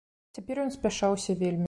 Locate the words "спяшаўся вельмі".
0.77-1.59